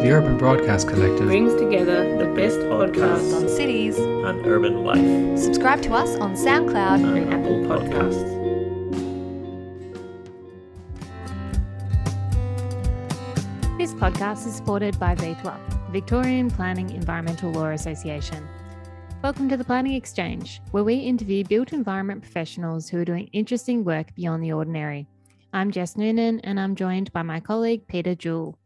[0.00, 5.38] The Urban Broadcast Collective brings together the best podcasts on cities and urban life.
[5.38, 8.38] Subscribe to us on SoundCloud and Apple Podcasts.
[13.76, 18.48] This podcast is supported by VPLA, Victorian Planning Environmental Law Association.
[19.22, 23.84] Welcome to the Planning Exchange, where we interview built environment professionals who are doing interesting
[23.84, 25.06] work beyond the ordinary.
[25.52, 28.59] I'm Jess Noonan, and I'm joined by my colleague Peter Jewell.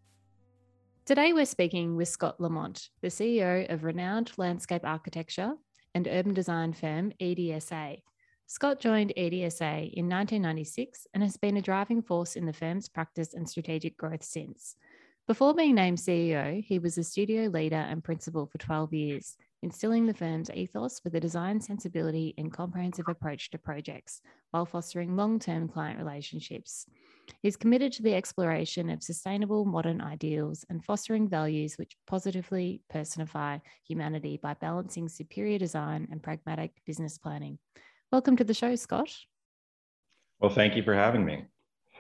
[1.07, 5.53] Today, we're speaking with Scott Lamont, the CEO of renowned landscape architecture
[5.95, 7.99] and urban design firm EDSA.
[8.47, 13.35] Scott joined EDSA in 1996 and has been a driving force in the firm's practice
[13.35, 14.77] and strategic growth since.
[15.29, 20.05] Before being named CEO, he was a studio leader and principal for 12 years, instilling
[20.05, 25.39] the firm's ethos with a design sensibility and comprehensive approach to projects, while fostering long
[25.39, 26.85] term client relationships.
[27.41, 33.59] He's committed to the exploration of sustainable modern ideals and fostering values which positively personify
[33.89, 37.59] humanity by balancing superior design and pragmatic business planning.
[38.13, 39.17] Welcome to the show, Scott.
[40.41, 41.47] Well, thank you for having me.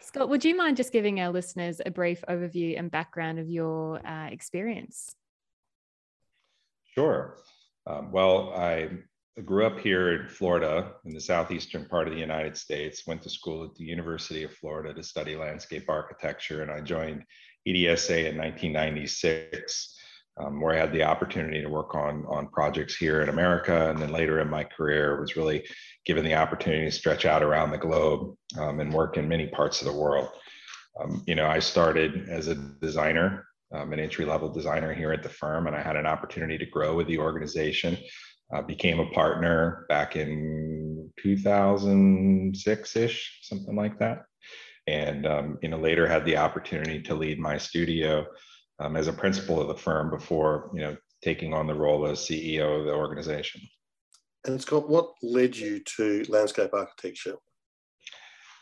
[0.01, 4.07] Scott, would you mind just giving our listeners a brief overview and background of your
[4.07, 5.17] uh, experience?
[6.95, 7.39] Sure.
[7.87, 8.89] Um, well, I
[9.45, 13.31] grew up here in Florida, in the southeastern part of the United States, went to
[13.31, 17.25] school at the University of Florida to study landscape architecture, and I joined
[17.67, 19.97] EDSA in 1996
[20.37, 24.01] um, where I had the opportunity to work on on projects here in America, and
[24.01, 25.65] then later in my career was really
[26.05, 29.81] given the opportunity to stretch out around the globe um, and work in many parts
[29.81, 30.29] of the world.
[31.01, 35.23] Um, you know, I started as a designer, um, an entry level designer here at
[35.23, 37.99] the firm, and I had an opportunity to grow with the organization.
[38.55, 44.25] Uh, became a partner back in 2006 ish, something like that.
[44.87, 48.27] And um, you know, later had the opportunity to lead my studio
[48.79, 52.21] um, as a principal of the firm before you know taking on the role as
[52.21, 53.63] CEO of the organization.
[54.45, 57.37] And Scott, what led you to landscape architecture?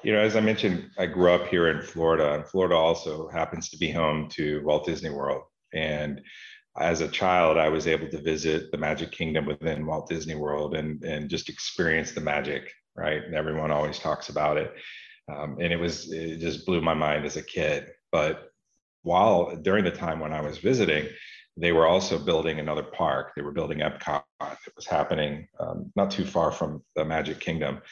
[0.03, 3.69] You know, as I mentioned, I grew up here in Florida, and Florida also happens
[3.69, 5.43] to be home to Walt Disney World.
[5.73, 6.21] And
[6.79, 10.75] as a child, I was able to visit the Magic Kingdom within Walt Disney World
[10.75, 13.23] and, and just experience the magic, right?
[13.23, 14.73] And everyone always talks about it.
[15.33, 17.87] Um, and it was, it just blew my mind as a kid.
[18.11, 18.51] But
[19.03, 21.07] while during the time when I was visiting,
[21.57, 23.33] they were also building another park.
[23.37, 24.25] They were building Epcot.
[24.41, 27.83] It was happening um, not too far from the Magic Kingdom,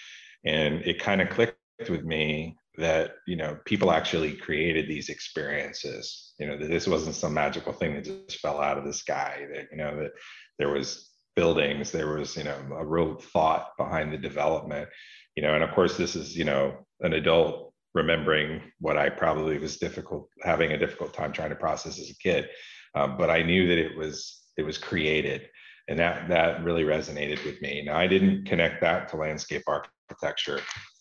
[0.44, 6.34] and it kind of clicked with me that you know people actually created these experiences.
[6.38, 9.46] You know that this wasn't some magical thing that just fell out of the sky.
[9.52, 10.12] That you know that
[10.58, 14.88] there was buildings, there was you know a real thought behind the development.
[15.36, 19.58] You know, and of course this is you know an adult remembering what I probably
[19.58, 22.48] was difficult having a difficult time trying to process as a kid.
[22.94, 25.48] Um, but I knew that it was it was created,
[25.88, 27.82] and that that really resonated with me.
[27.84, 29.94] Now I didn't connect that to landscape architecture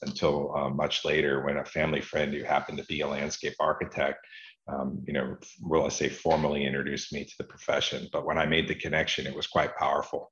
[0.02, 4.20] until uh, much later when a family friend who happened to be a landscape architect.
[4.68, 8.08] Um, you know, will I say formally introduced me to the profession.
[8.14, 10.32] But when I made the connection, it was quite powerful.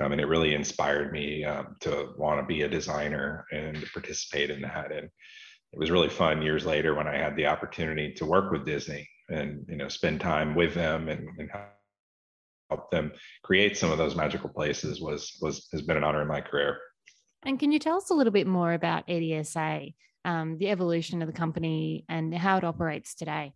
[0.00, 3.90] Um, and it really inspired me um, to want to be a designer and to
[3.92, 4.90] participate in that.
[4.92, 5.08] And
[5.72, 9.08] it was really fun years later when I had the opportunity to work with Disney
[9.28, 11.50] and you know spend time with them and, and
[12.70, 16.28] help them create some of those magical places was was has been an honor in
[16.28, 16.78] my career.
[17.46, 21.28] And can you tell us a little bit more about EDSA, um, the evolution of
[21.28, 23.54] the company, and how it operates today?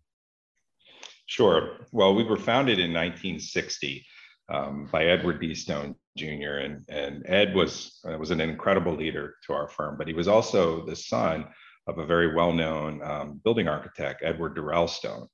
[1.25, 1.77] Sure.
[1.91, 4.05] Well, we were founded in 1960
[4.51, 5.53] um, by Edward D.
[5.53, 6.59] Stone Jr.
[6.63, 10.29] and and Ed was uh, was an incredible leader to our firm, but he was
[10.29, 11.45] also the son
[11.87, 15.27] of a very well-known um, building architect, Edward Durell Stone.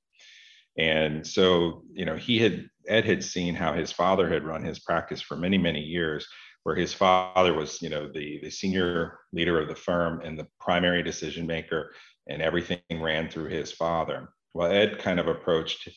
[0.78, 4.80] And so, you know, he had Ed had seen how his father had run his
[4.80, 6.26] practice for many, many years,
[6.68, 10.46] where his father was, you know, the the senior leader of the firm and the
[10.60, 11.94] primary decision maker,
[12.26, 14.28] and everything ran through his father.
[14.52, 15.88] Well, Ed kind of approached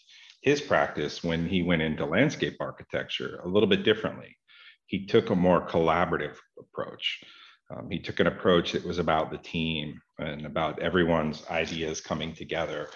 [0.41, 4.37] his practice when he went into landscape architecture a little bit differently.
[4.85, 7.21] He took a more collaborative approach.
[7.69, 12.33] Um, he took an approach that was about the team and about everyone's ideas coming
[12.33, 12.87] together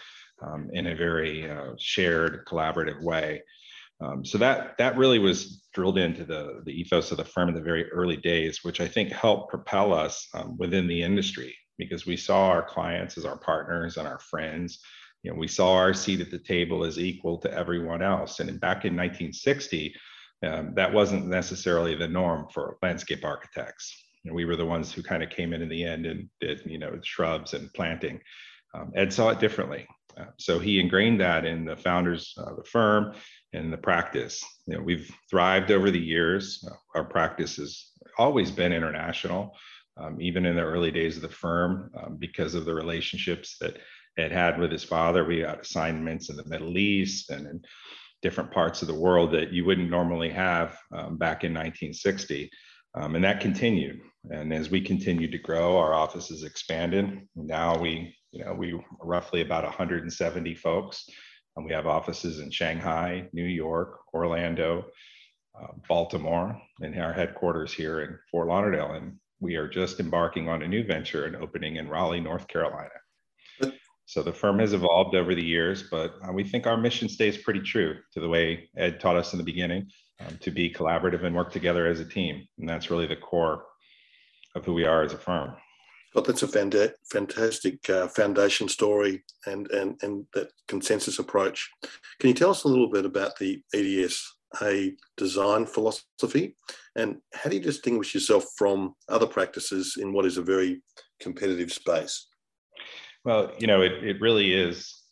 [0.41, 3.41] um, in a very uh, shared, collaborative way.
[4.01, 7.55] Um, so that that really was drilled into the, the ethos of the firm in
[7.55, 12.05] the very early days, which I think helped propel us um, within the industry because
[12.05, 14.79] we saw our clients as our partners and our friends.
[15.23, 18.39] You know, we saw our seat at the table as equal to everyone else.
[18.39, 19.95] And back in 1960,
[20.43, 24.91] um, that wasn't necessarily the norm for landscape architects you know, we were the ones
[24.91, 28.19] who kind of came in in the end and did, you know, shrubs and planting.
[28.73, 29.87] Um, Ed saw it differently.
[30.17, 33.13] Uh, so he ingrained that in the founders of the firm
[33.55, 34.43] and the practice.
[34.67, 36.63] You know, we've thrived over the years.
[36.93, 39.55] Our practice has always been international,
[39.97, 43.77] um, even in the early days of the firm, um, because of the relationships that
[44.17, 45.25] Ed had with his father.
[45.25, 47.61] We got assignments in the Middle East and in
[48.21, 52.49] different parts of the world that you wouldn't normally have um, back in 1960.
[52.95, 53.99] Um, and that continued.
[54.31, 57.27] And as we continued to grow, our office has expanded.
[57.35, 61.05] Now we, you know, we roughly about 170 folks.
[61.55, 64.85] And we have offices in Shanghai, New York, Orlando,
[65.59, 68.91] uh, Baltimore, and our headquarters here in Fort Lauderdale.
[68.91, 72.89] And we are just embarking on a new venture and opening in Raleigh, North Carolina.
[74.07, 77.37] So the firm has evolved over the years, but uh, we think our mission stays
[77.37, 81.23] pretty true to the way Ed taught us in the beginning um, to be collaborative
[81.23, 82.47] and work together as a team.
[82.59, 83.63] And that's really the core
[84.53, 85.55] of who we are as a firm.
[86.15, 91.69] Well, that's a fanta- fantastic uh, foundation story and, and, and that consensus approach.
[92.19, 96.55] Can you tell us a little bit about the EDSA design philosophy
[96.95, 100.81] and how do you distinguish yourself from other practices in what is a very
[101.19, 102.27] competitive space?
[103.25, 105.03] Well, you know, it, it really is,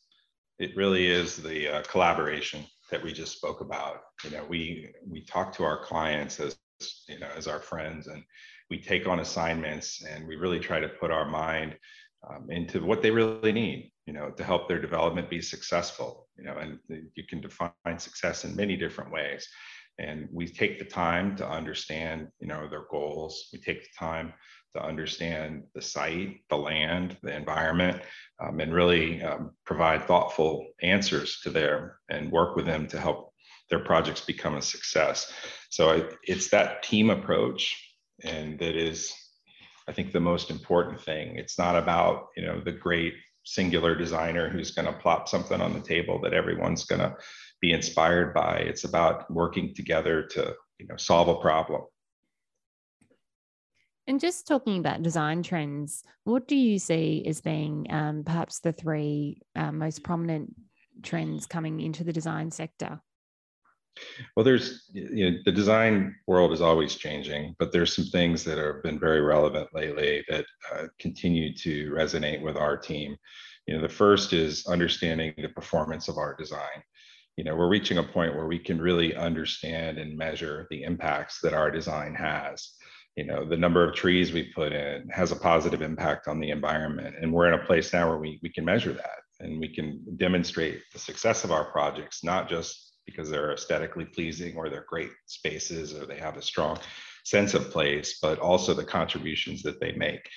[0.58, 3.98] it really is the uh, collaboration that we just spoke about.
[4.24, 6.56] You know, we we talk to our clients as
[7.10, 8.24] you know as our friends, and
[8.69, 11.75] we take on assignments, and we really try to put our mind
[12.30, 13.92] um, into what they really need.
[14.06, 16.27] You know, to help their development be successful.
[16.38, 19.48] You know, and you can define success in many different ways.
[20.00, 23.50] And we take the time to understand, you know, their goals.
[23.54, 24.33] We take the time
[24.75, 28.01] to understand the site, the land, the environment,
[28.44, 33.33] um, and really um, provide thoughtful answers to their and work with them to help
[33.69, 35.31] their projects become a success.
[35.69, 37.93] So I, it's that team approach,
[38.24, 39.14] and that is,
[39.88, 41.38] I think, the most important thing.
[41.38, 43.14] It's not about you know the great
[43.46, 47.16] singular designer who's going to plop something on the table that everyone's going to
[47.62, 48.58] be inspired by.
[48.58, 51.84] It's about working together to you know solve a problem
[54.08, 58.74] and just talking about design trends, what do you see as being um, perhaps the
[58.74, 60.54] three uh, most prominent
[61.02, 63.02] trends coming into the design sector?
[64.36, 68.57] Well, there's you know the design world is always changing, but there's some things that
[68.57, 73.16] have been very relevant lately that uh, continue to resonate with our team.
[73.68, 76.84] You know, the first is understanding the performance of our design.
[77.38, 81.40] You know, we're reaching a point where we can really understand and measure the impacts
[81.42, 82.74] that our design has
[83.16, 86.50] you know the number of trees we put in has a positive impact on the
[86.50, 89.74] environment and we're in a place now where we, we can measure that and we
[89.74, 94.86] can demonstrate the success of our projects not just because they're aesthetically pleasing or they're
[94.88, 96.78] great spaces or they have a strong
[97.26, 100.28] sense of place but also the contributions that they make.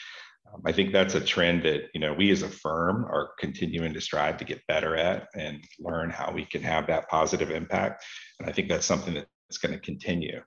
[0.52, 3.92] Um, i think that's a trend that you know we as a firm are continuing
[3.94, 8.04] to strive to get better at and learn how we can have that positive impact.
[8.38, 10.40] And i think that's something that's going to continue.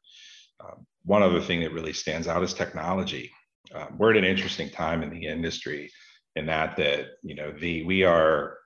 [0.63, 3.31] Um, one other thing that really stands out is technology.
[3.74, 5.89] Um, we're at an interesting time in the industry
[6.36, 8.57] in that that you know the we are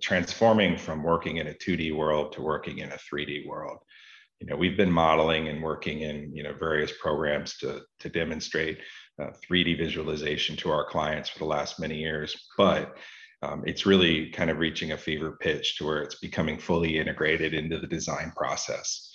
[0.00, 3.78] transforming from working in a 2D world to working in a 3D world.
[4.40, 8.78] You know, we've been modeling and working in you know various programs to to demonstrate
[9.20, 12.96] uh, 3D visualization to our clients for the last many years, but
[13.42, 17.54] um, it's really kind of reaching a fever pitch to where it's becoming fully integrated
[17.54, 19.10] into the design process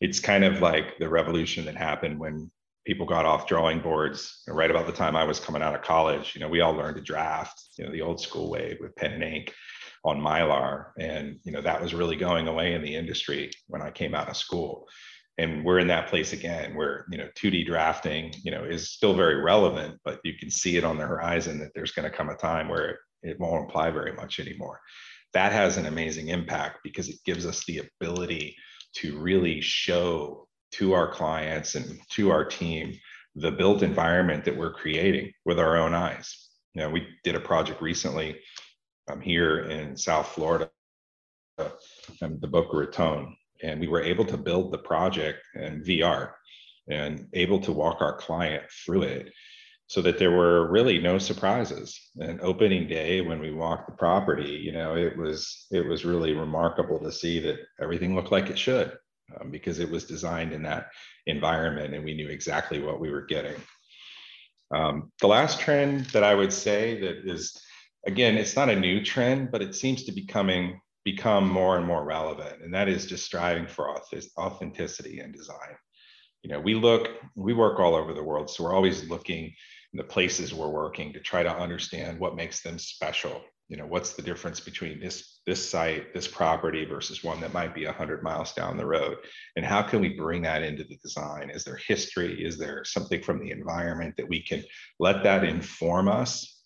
[0.00, 2.50] it's kind of like the revolution that happened when
[2.86, 6.34] people got off drawing boards right about the time I was coming out of college.
[6.34, 9.12] You know, we all learned to draft, you know, the old school way with pen
[9.12, 9.54] and ink
[10.04, 10.86] on Mylar.
[10.98, 14.28] And, you know, that was really going away in the industry when I came out
[14.28, 14.86] of school.
[15.38, 19.14] And we're in that place again where, you know, 2D drafting, you know, is still
[19.14, 22.28] very relevant, but you can see it on the horizon that there's going to come
[22.28, 24.80] a time where it, it won't apply very much anymore.
[25.32, 28.56] That has an amazing impact because it gives us the ability
[28.96, 32.98] to really show to our clients and to our team
[33.36, 36.48] the built environment that we're creating with our own eyes.
[36.74, 38.38] You know, we did a project recently
[39.10, 40.70] um, here in South Florida,
[41.58, 46.32] um, the Boca Raton, and we were able to build the project in VR
[46.88, 49.32] and able to walk our client through it
[49.86, 52.10] so that there were really no surprises.
[52.20, 56.32] And opening day, when we walked the property, you know, it was it was really
[56.32, 58.96] remarkable to see that everything looked like it should,
[59.40, 60.88] um, because it was designed in that
[61.26, 63.56] environment, and we knew exactly what we were getting.
[64.72, 67.60] Um, the last trend that I would say that is,
[68.06, 71.86] again, it's not a new trend, but it seems to be becoming become more and
[71.86, 73.98] more relevant, and that is just striving for
[74.38, 75.76] authenticity and design.
[76.42, 79.96] You know, we look, we work all over the world, so we're always looking in
[79.96, 83.42] the places we're working to try to understand what makes them special.
[83.68, 87.72] You know what's the difference between this this site this property versus one that might
[87.72, 89.18] be a 100 miles down the road?
[89.54, 91.50] And how can we bring that into the design?
[91.50, 92.44] Is there history?
[92.44, 94.64] Is there something from the environment that we can
[94.98, 96.59] let that inform us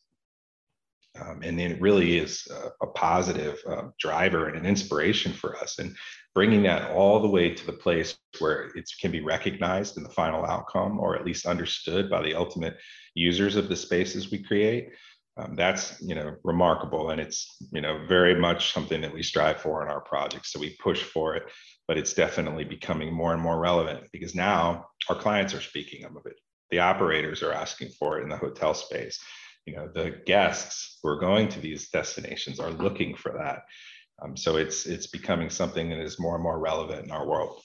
[1.21, 5.79] um, and it really is a, a positive uh, driver and an inspiration for us
[5.79, 5.95] and
[6.35, 10.09] bringing that all the way to the place where it can be recognized in the
[10.09, 12.77] final outcome or at least understood by the ultimate
[13.15, 14.91] users of the spaces we create.
[15.37, 19.61] Um, that's you know remarkable and it's you know very much something that we strive
[19.61, 21.43] for in our projects so we push for it
[21.89, 26.17] but it's definitely becoming more and more relevant because now our clients are speaking of
[26.25, 26.39] it.
[26.71, 29.19] The operators are asking for it in the hotel space
[29.67, 33.63] you know the guests who are going to these destinations are looking for that
[34.23, 37.61] um, so it's it's becoming something that is more and more relevant in our world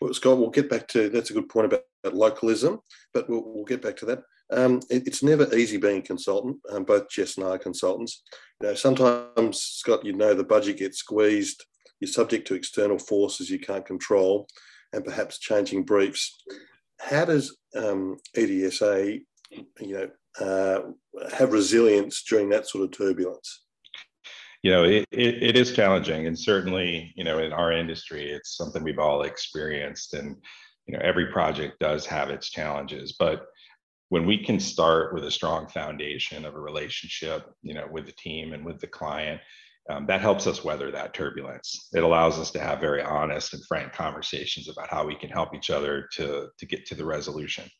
[0.00, 2.80] well scott we'll get back to that's a good point about, about localism
[3.12, 6.58] but we'll, we'll get back to that um, it, it's never easy being a consultant.
[6.70, 8.22] Um, both Jess and I are consultants.
[8.60, 11.64] You know, sometimes Scott, you know, the budget gets squeezed.
[12.00, 14.48] You're subject to external forces you can't control,
[14.92, 16.42] and perhaps changing briefs.
[17.00, 19.20] How does um, EDSA,
[19.50, 20.80] you know, uh,
[21.36, 23.64] have resilience during that sort of turbulence?
[24.62, 28.58] you know it, it, it is challenging and certainly you know in our industry it's
[28.58, 30.36] something we've all experienced and
[30.86, 33.46] you know every project does have its challenges but
[34.10, 38.12] when we can start with a strong foundation of a relationship, you know, with the
[38.12, 39.40] team and with the client,
[39.88, 41.88] um, that helps us weather that turbulence.
[41.92, 45.54] It allows us to have very honest and frank conversations about how we can help
[45.54, 47.70] each other to, to get to the resolution.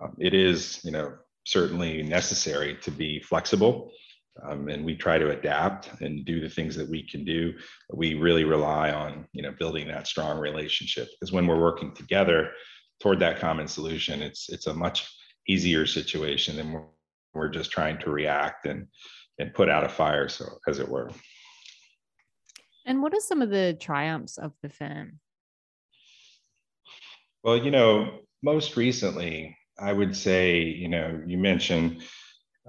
[0.00, 3.90] Um, it is, you know, certainly necessary to be flexible.
[4.42, 7.54] Um, and we try to adapt and do the things that we can do.
[7.92, 12.50] We really rely on, you know, building that strong relationship because when we're working together
[13.00, 15.08] toward that common solution, it's it's a much
[15.48, 16.84] easier situation than we're,
[17.34, 18.86] we're just trying to react and
[19.38, 21.10] and put out a fire so as it were
[22.86, 25.18] and what are some of the triumphs of the firm
[27.42, 32.02] well you know most recently i would say you know you mentioned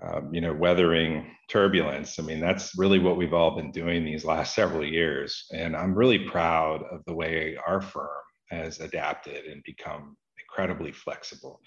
[0.01, 4.25] um, you know weathering turbulence i mean that's really what we've all been doing these
[4.25, 8.09] last several years and i'm really proud of the way our firm
[8.49, 11.59] has adapted and become incredibly flexible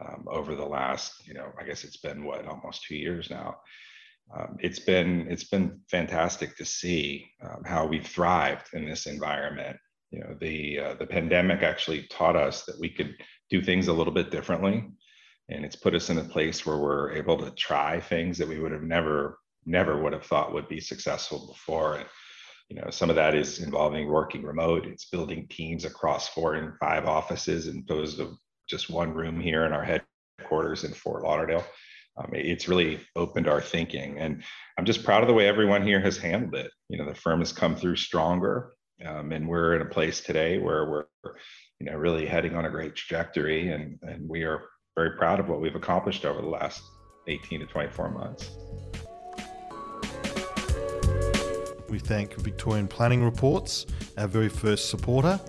[0.00, 3.56] um, over the last, you know, I guess it's been what almost two years now.
[4.34, 9.76] Um, it's been it's been fantastic to see um, how we've thrived in this environment.
[10.10, 13.14] You know, the uh, the pandemic actually taught us that we could
[13.52, 14.88] do things a little bit differently,
[15.50, 18.58] and it's put us in a place where we're able to try things that we
[18.58, 21.96] would have never never would have thought would be successful before.
[21.96, 22.06] And
[22.68, 24.86] you know, some of that is involving working remote.
[24.86, 28.34] It's building teams across four and five offices, and opposed to
[28.68, 31.64] just one room here in our headquarters in Fort Lauderdale.
[32.16, 34.42] Um, it's really opened our thinking, and
[34.78, 36.70] I'm just proud of the way everyone here has handled it.
[36.88, 38.72] You know, the firm has come through stronger,
[39.04, 41.34] um, and we're in a place today where we're,
[41.82, 44.62] you know, really heading on a great trajectory, and and we are
[44.94, 46.80] very proud of what we've accomplished over the last
[47.26, 48.50] 18 to 24 months.
[51.88, 53.86] We thank Victorian Planning Reports,
[54.16, 55.40] our very first supporter.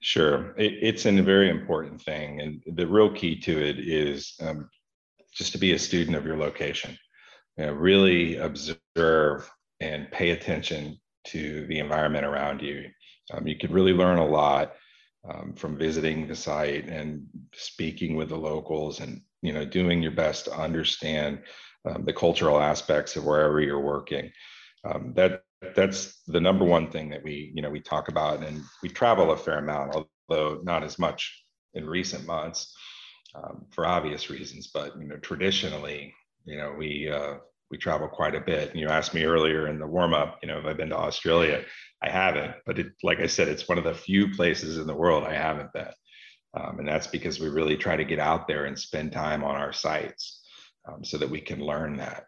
[0.00, 2.40] Sure, it, it's a very important thing.
[2.40, 4.70] And the real key to it is um,
[5.34, 6.96] just to be a student of your location.
[7.56, 12.84] You know, really observe and pay attention to the environment around you.
[13.32, 14.74] Um, you could really learn a lot
[15.28, 20.12] um, from visiting the site and speaking with the locals and you know doing your
[20.12, 21.40] best to understand
[21.88, 24.30] um, the cultural aspects of wherever you're working.
[24.84, 25.42] Um, that
[25.74, 29.32] that's the number one thing that we you know we talk about and we travel
[29.32, 29.94] a fair amount
[30.30, 32.72] although not as much in recent months
[33.34, 36.14] um, for obvious reasons but you know traditionally
[36.44, 37.34] you know we uh,
[37.70, 38.70] we travel quite a bit.
[38.70, 40.96] And you asked me earlier in the warm up you know have i been to
[40.96, 41.64] australia?
[42.02, 44.94] I haven't, but it, like I said, it's one of the few places in the
[44.94, 45.88] world I haven't been.
[46.54, 49.56] Um, and that's because we really try to get out there and spend time on
[49.56, 50.42] our sites
[50.88, 52.24] um, so that we can learn that.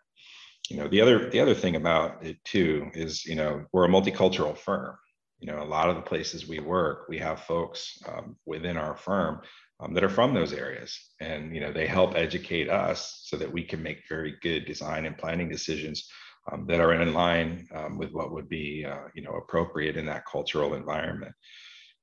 [0.68, 3.88] You know, the other the other thing about it too is, you know, we're a
[3.88, 4.96] multicultural firm.
[5.40, 8.94] you know, a lot of the places we work, we have folks um, within our
[8.96, 9.40] firm
[9.80, 13.50] um, that are from those areas, and you know, they help educate us so that
[13.50, 16.08] we can make very good design and planning decisions
[16.52, 20.06] um, that are in line um, with what would be, uh, you know, appropriate in
[20.06, 21.32] that cultural environment.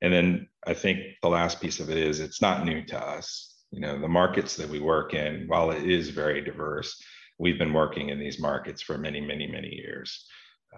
[0.02, 3.56] And then I think the last piece of it is it's not new to us.
[3.72, 7.02] You know, the markets that we work in, while it is very diverse,
[7.40, 10.26] we've been working in these markets for many, many, many years.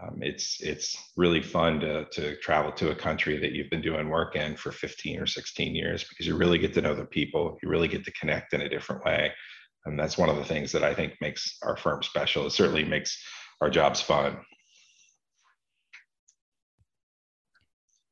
[0.02, 4.08] Um, it's it's really fun to to travel to a country that you've been doing
[4.08, 7.58] work in for 15 or 16 years because you really get to know the people
[7.62, 9.32] you really get to connect in a different way.
[9.86, 12.46] And that's one of the things that i think makes our firm special.
[12.46, 13.18] It certainly makes
[13.62, 14.38] our jobs fun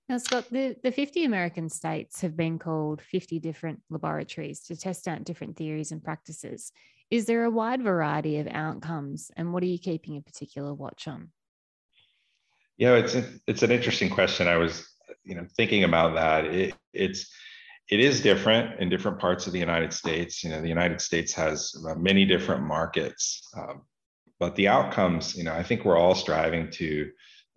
[0.10, 5.08] Now, Scott, the, the 50 American states have been called 50 different laboratories to test
[5.08, 6.72] out different theories and practices.
[7.12, 11.08] Is there a wide variety of outcomes, and what are you keeping a particular watch
[11.08, 11.32] on?
[12.78, 13.16] Yeah, it's
[13.48, 14.48] it's an interesting question.
[14.48, 14.88] I was,
[15.24, 16.46] you know, thinking about that.
[16.46, 17.32] It, it's
[17.90, 20.44] it is different in different parts of the United States.
[20.44, 23.84] You know, the United States has uh, many different markets, um,
[24.40, 27.10] but the outcomes, you know, I think we're all striving to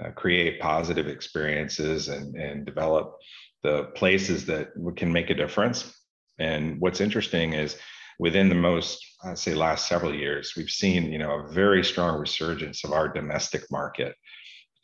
[0.02, 3.16] uh, create positive experiences and and develop
[3.62, 5.94] the places that can make a difference.
[6.38, 7.76] And what's interesting is
[8.18, 12.18] within the most I'd say last several years, we've seen you know a very strong
[12.18, 14.14] resurgence of our domestic market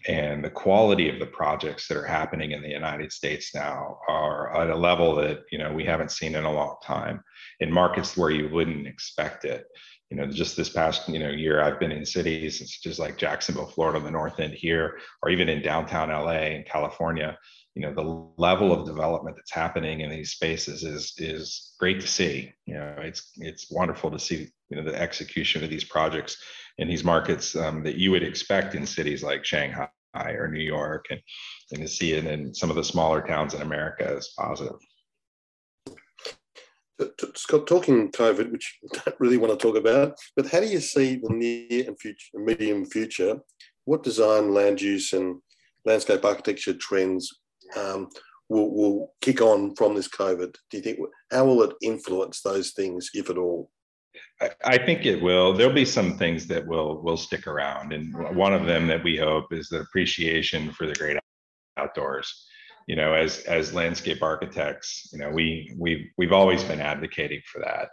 [0.07, 4.57] and the quality of the projects that are happening in the United States now are
[4.57, 7.23] at a level that you know we haven't seen in a long time
[7.61, 9.65] in markets where you wouldn't expect it.
[10.11, 13.19] You know, just this past you know year, I've been in cities such as like
[13.19, 17.37] Jacksonville, Florida, the North End here, or even in downtown LA in California.
[17.75, 22.07] You know, the level of development that's happening in these spaces is is great to
[22.07, 22.53] see.
[22.67, 26.37] You know, it's it's wonderful to see you know the execution of these projects
[26.79, 31.07] in these markets um, that you would expect in cities like Shanghai or New York,
[31.11, 31.21] and,
[31.73, 34.77] and to see it in some of the smaller towns in America is positive.
[37.35, 40.81] Scott, talking COVID, which I don't really want to talk about, but how do you
[40.81, 43.39] see the near and future, medium future?
[43.85, 45.37] What design, land use, and
[45.85, 47.31] landscape architecture trends
[47.77, 48.09] um,
[48.49, 50.55] will, will kick on from this COVID?
[50.71, 50.99] Do you think
[51.31, 53.71] how will it influence those things, if at all?
[54.65, 55.53] I think it will.
[55.53, 59.17] There'll be some things that will will stick around, and one of them that we
[59.17, 61.19] hope is the appreciation for the great
[61.77, 62.47] outdoors.
[62.87, 67.61] You know, as as landscape architects, you know, we we've we've always been advocating for
[67.61, 67.89] that,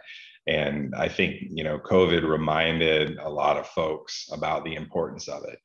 [0.46, 5.42] and I think you know, COVID reminded a lot of folks about the importance of
[5.44, 5.58] it,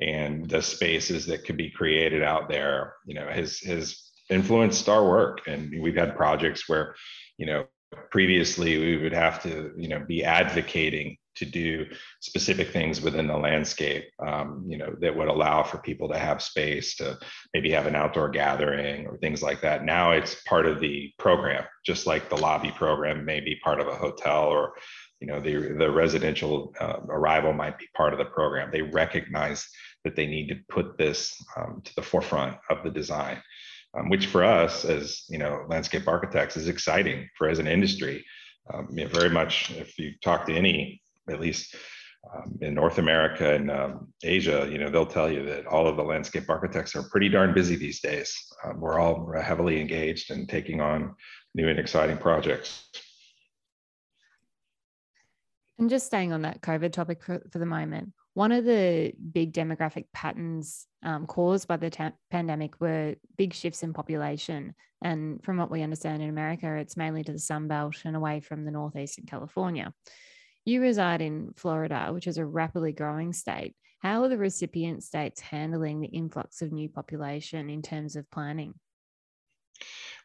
[0.00, 2.94] and the spaces that could be created out there.
[3.04, 6.94] You know, has has influenced our work, and we've had projects where,
[7.36, 7.66] you know,
[8.10, 11.86] previously we would have to you know be advocating to do
[12.20, 16.42] specific things within the landscape um, you know that would allow for people to have
[16.42, 17.18] space to
[17.54, 21.64] maybe have an outdoor gathering or things like that now it's part of the program
[21.84, 24.72] just like the lobby program may be part of a hotel or
[25.20, 29.66] you know the the residential uh, arrival might be part of the program they recognize
[30.04, 33.40] that they need to put this um, to the forefront of the design
[33.96, 38.24] um, which for us as you know landscape architects is exciting for as an industry.
[38.72, 41.74] Um, you know, very much if you talk to any, at least
[42.34, 45.96] um, in North America and um, Asia, you know they'll tell you that all of
[45.96, 48.34] the landscape architects are pretty darn busy these days.
[48.64, 51.14] Um, we're all heavily engaged and taking on
[51.54, 52.88] new and exciting projects.
[55.78, 59.54] And just staying on that COVID topic for, for the moment, one of the big
[59.54, 64.74] demographic patterns um, caused by the pandemic were big shifts in population.
[65.02, 68.40] And from what we understand in America, it's mainly to the Sun Belt and away
[68.40, 69.92] from the Northeast and California.
[70.64, 73.74] You reside in Florida, which is a rapidly growing state.
[74.00, 78.74] How are the recipient states handling the influx of new population in terms of planning?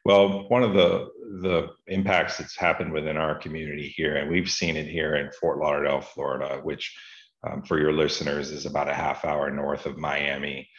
[0.06, 1.10] Well, one of the
[1.42, 5.58] the impacts that's happened within our community here, and we've seen it here in Fort
[5.58, 6.96] Lauderdale, Florida, which
[7.46, 10.70] um, for your listeners is about a half hour north of Miami,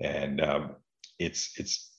[0.00, 0.76] and um,
[1.18, 1.92] it's it's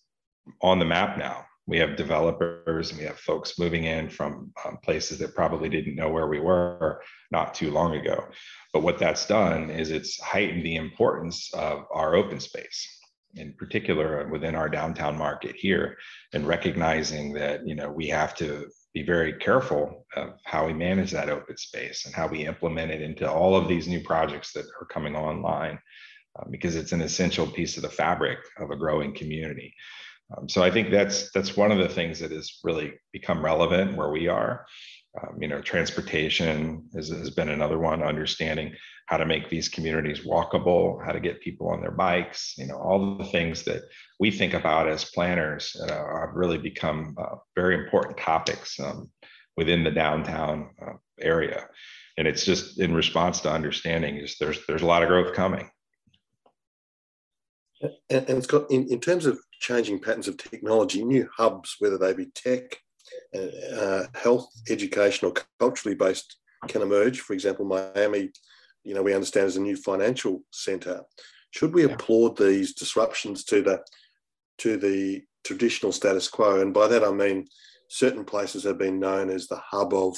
[0.62, 1.46] on the map now.
[1.66, 5.96] We have developers and we have folks moving in from um, places that probably didn't
[5.96, 8.26] know where we were not too long ago.
[8.74, 13.00] But what that's done is it's heightened the importance of our open space
[13.36, 15.98] in particular within our downtown market here
[16.34, 21.12] and recognizing that you know we have to be very careful of how we manage
[21.12, 24.66] that open space and how we implement it into all of these new projects that
[24.80, 25.80] are coming online
[26.40, 29.74] uh, because it's an essential piece of the fabric of a growing community
[30.38, 33.96] um, so i think that's that's one of the things that has really become relevant
[33.96, 34.66] where we are
[35.22, 38.74] Um, you know, transportation has, has been another one, understanding
[39.06, 42.78] how to make these communities walkable, how to get people on their bikes, you know,
[42.78, 43.84] all the things that
[44.20, 49.12] we think about as planners uh, have really become uh, very important topics um,
[49.56, 51.68] within the downtown uh, area.
[52.18, 55.70] And it's just in response to understanding is there's there's a lot of growth coming.
[58.10, 62.14] And, and Scott, in, in terms of changing patterns of technology, new hubs, whether they
[62.14, 62.78] be tech,
[63.34, 67.22] uh, health, education, or culturally based, can emerge.
[67.22, 68.32] For example, Miami
[68.84, 71.02] you know, we understand as a new financial centre.
[71.52, 71.94] Should we yeah.
[71.94, 73.84] applaud these disruptions to the
[74.60, 76.62] to the traditional status quo?
[76.62, 77.48] And by that I mean
[77.90, 80.18] certain places have been known as the hub of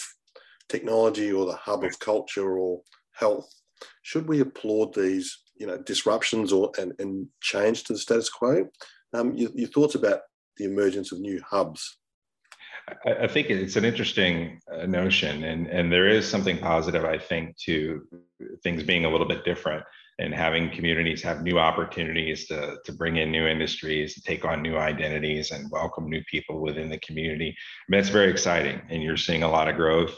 [0.69, 2.81] technology or the hub of culture or
[3.13, 3.53] health.
[4.01, 8.69] Should we applaud these, you know, disruptions or and, and change to the status quo?
[9.15, 10.21] Um, your, your thoughts about
[10.57, 11.97] the emergence of new hubs?
[13.05, 17.57] I, think it's an interesting uh, notion, and and there is something positive, I think,
[17.65, 18.01] to
[18.63, 19.83] things being a little bit different
[20.19, 24.61] and having communities have new opportunities to to bring in new industries, to take on
[24.61, 27.49] new identities, and welcome new people within the community.
[27.49, 30.15] I mean, it's very exciting, and you're seeing a lot of growth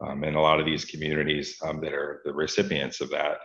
[0.00, 3.38] um, in a lot of these communities um, that are the recipients of that.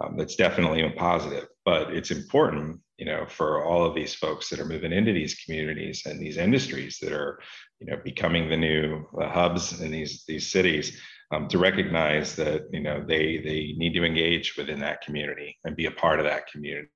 [0.00, 4.48] Um, that's definitely a positive, but it's important you know, for all of these folks
[4.48, 7.40] that are moving into these communities and these industries that are,
[7.80, 11.00] you know, becoming the new uh, hubs in these these cities,
[11.32, 15.76] um, to recognize that you know they they need to engage within that community and
[15.76, 16.88] be a part of that community.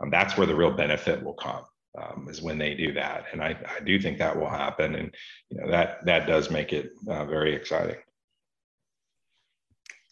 [0.00, 1.64] Um, that's where the real benefit will come.
[2.00, 5.12] Um, is when they do that, and I, I do think that will happen, and
[5.48, 7.96] you know that that does make it uh, very exciting.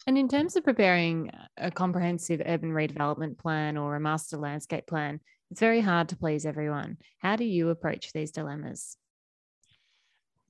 [0.07, 5.19] And in terms of preparing a comprehensive urban redevelopment plan or a master landscape plan,
[5.51, 6.97] it's very hard to please everyone.
[7.19, 8.97] How do you approach these dilemmas?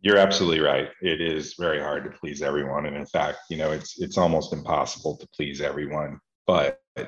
[0.01, 0.89] You're absolutely right.
[1.01, 4.53] It is very hard to please everyone, and in fact, you know, it's it's almost
[4.53, 6.19] impossible to please everyone.
[6.47, 7.07] But, and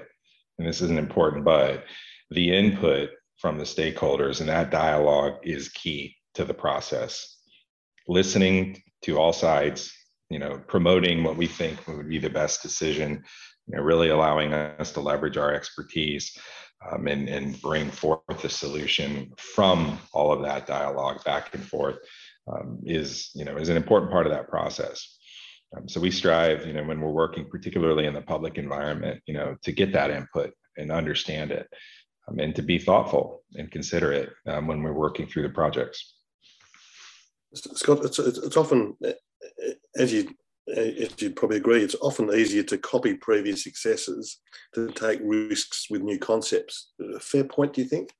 [0.58, 1.86] this is an important but,
[2.32, 7.38] the input from the stakeholders and that dialogue is key to the process.
[8.08, 9.92] Listening to all sides,
[10.32, 13.24] you know, promoting what we think would be the best decision,
[13.68, 16.38] you know, really allowing us to leverage our expertise
[16.90, 21.98] um, and, and bring forth a solution from all of that dialogue back and forth
[22.52, 25.18] um, is, you know, is an important part of that process.
[25.76, 29.34] Um, so we strive, you know, when we're working particularly in the public environment, you
[29.34, 31.68] know, to get that input and understand it
[32.28, 36.16] um, and to be thoughtful and considerate um, when we're working through the projects.
[37.54, 38.96] Scott, it's, it's often
[39.96, 40.34] as you
[40.76, 44.38] as you'd probably agree, it's often easier to copy previous successes
[44.74, 46.92] than take risks with new concepts.
[47.20, 48.12] Fair point, do you think?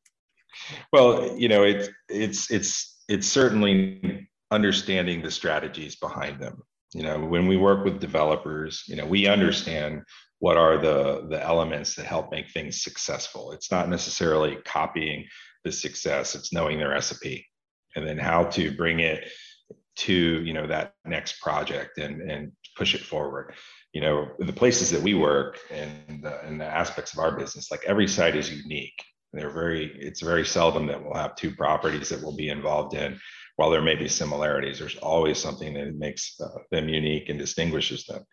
[0.92, 6.62] Well, you know, it's it's it's it's certainly understanding the strategies behind them.
[6.94, 10.02] You know, when we work with developers, you know, we understand
[10.40, 13.52] what are the the elements that help make things successful.
[13.52, 15.26] It's not necessarily copying
[15.64, 17.48] the success; it's knowing the recipe
[17.96, 19.30] and then how to bring it
[19.98, 23.54] to you know that next project and and push it forward.
[23.94, 27.72] You know the places that we work and the, and the aspects of our business
[27.72, 29.04] like every site is unique.
[29.34, 33.20] They're very it's very seldom that we'll have two properties that we'll be involved in.
[33.58, 38.06] While there may be similarities there's always something that makes uh, them unique and distinguishes
[38.06, 38.26] them.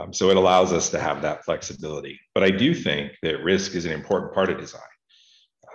[0.00, 2.18] Um, so it allows us to have that flexibility.
[2.34, 4.82] But i do think that risk is an important part of design.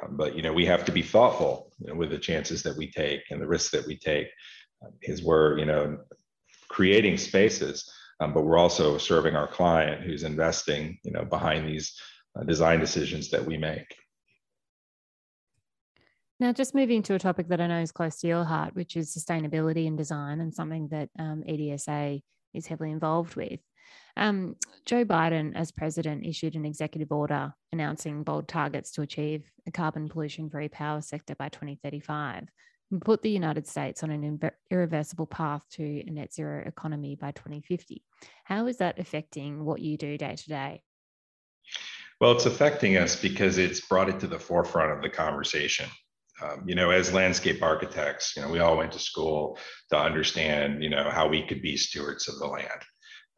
[0.02, 3.22] Um, but you know we have to be thoughtful with the chances that we take
[3.30, 4.28] and the risks that we take
[5.02, 5.98] is we're you know
[6.70, 12.00] creating spaces um, but we're also serving our client who's investing you know behind these
[12.38, 13.96] uh, design decisions that we make.
[16.40, 18.96] Now just moving to a topic that i know is close to your heart which
[18.96, 22.22] is sustainability and design and something that um, edsa
[22.54, 23.60] is heavily involved with.
[24.18, 29.72] Um, Joe Biden, as president, issued an executive order announcing bold targets to achieve a
[29.72, 32.46] carbon pollution free power sector by 2035
[32.92, 34.40] and put the United States on an
[34.72, 38.04] irreversible path to a net zero economy by 2050.
[38.44, 40.84] How is that affecting what you do day to day?
[42.20, 45.90] Well, it's affecting us because it's brought it to the forefront of the conversation.
[46.42, 49.58] Um, you know, as landscape architects, you know, we all went to school
[49.90, 52.82] to understand, you know, how we could be stewards of the land.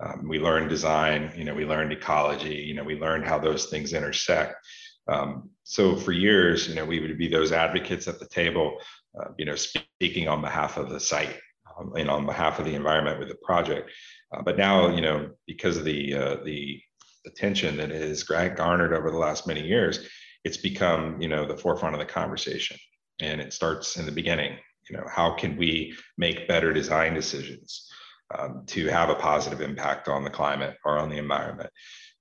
[0.03, 3.67] Um, we learned design, you know, we learned ecology, you know, we learned how those
[3.67, 4.55] things intersect.
[5.07, 8.77] Um, so for years, you know, we would be those advocates at the table
[9.19, 11.37] uh, you know, speaking on behalf of the site
[11.77, 13.91] um, and on behalf of the environment with the project.
[14.33, 16.81] Uh, but now, you know, because of the uh, the
[17.27, 20.07] attention that has garnered over the last many years,
[20.43, 22.77] it's become, you know, the forefront of the conversation.
[23.19, 24.57] And it starts in the beginning.
[24.89, 27.91] You know, how can we make better design decisions?
[28.37, 31.69] um, to have a positive impact on the climate or on the environment.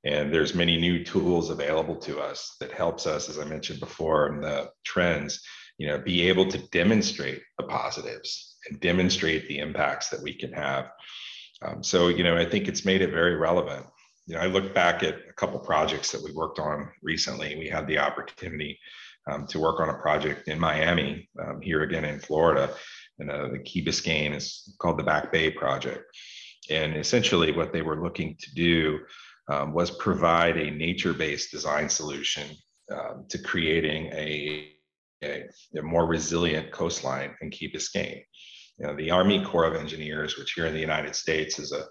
[0.04, 4.28] And there's many new tools available to us that helps us, as I mentioned before,
[4.28, 5.42] in the trends,
[5.78, 10.52] you know, be able to demonstrate the positives and demonstrate the impacts that we can
[10.52, 10.90] have.
[11.62, 13.86] Um, so, you know, I think it's made it very relevant.
[14.26, 17.56] You know, I look back at a couple projects that we worked on recently.
[17.56, 18.78] We had the opportunity
[19.30, 22.74] um, to work on a project in Miami, um, here again in Florida,
[23.18, 26.04] and uh, the Key Biscayne is called the Back Bay Project.
[26.70, 29.00] And essentially, what they were looking to do
[29.50, 32.48] um, was provide a nature-based design solution
[32.90, 34.68] um, to creating a,
[35.24, 35.44] a,
[35.76, 38.22] a, more resilient coastline in Key Biscayne.
[38.78, 41.84] You know, the Army Corps of Engineers, which here in the United States is a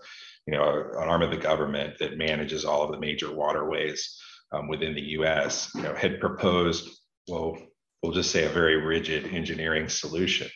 [0.47, 0.63] you know
[0.97, 4.17] an arm of the government that manages all of the major waterways
[4.51, 5.69] um, within the U.S.
[5.75, 6.89] You know, had proposed
[7.27, 7.57] well,
[8.01, 10.47] we'll just say a very rigid engineering solution.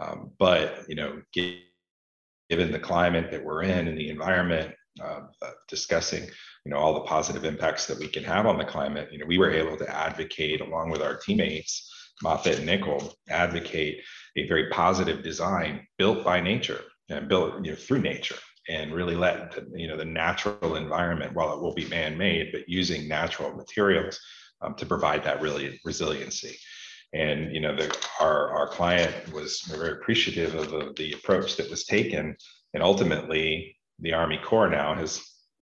[0.00, 5.50] Um, but you know, given the climate that we're in and the environment, uh, uh,
[5.68, 9.18] discussing you know all the positive impacts that we can have on the climate, you
[9.18, 11.90] know, we were able to advocate along with our teammates,
[12.22, 14.00] Moffatt and Nichol, advocate
[14.36, 18.36] a very positive design built by nature and built you know, through nature
[18.68, 23.06] and really let you know the natural environment while it will be man-made but using
[23.06, 24.18] natural materials
[24.62, 26.56] um, to provide that really resiliency.
[27.12, 31.70] And you know, the, our our client was very appreciative of the, the approach that
[31.70, 32.36] was taken,
[32.72, 35.22] and ultimately, the Army Corps now has